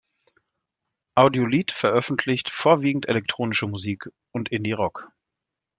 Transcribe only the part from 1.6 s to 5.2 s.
veröffentlicht vorwiegend elektronische Musik und Indie-Rock.